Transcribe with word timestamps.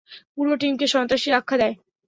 পুরো 0.33 0.53
টিমকে 0.61 0.85
সন্ত্রাসী 0.87 1.29
আখ্যা 1.31 1.55
দেয়। 1.57 1.75